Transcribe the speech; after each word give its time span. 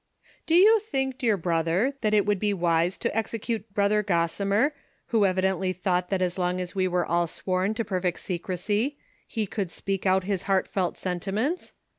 "Do 0.47 0.55
you 0.55 0.79
think, 0.79 1.19
dear 1.19 1.37
brother, 1.37 1.93
that 2.01 2.15
it 2.15 2.25
would 2.25 2.39
be 2.39 2.55
wise 2.55 2.97
to 2.97 3.15
execute 3.15 3.71
Brother 3.71 4.03
Gossimer, 4.03 4.71
who 5.09 5.27
evidently 5.27 5.73
thought 5.73 6.09
that 6.09 6.23
as 6.23 6.39
long 6.39 6.59
as 6.59 6.73
we 6.73 6.87
are 6.87 7.05
all 7.05 7.27
sworn 7.27 7.75
to 7.75 7.85
perfect 7.85 8.19
secresy, 8.19 8.97
he 9.27 9.45
could 9.45 9.69
speak 9.69 10.07
out 10.07 10.23
his 10.23 10.41
heartfelt 10.49 10.97
sentiments 10.97 11.73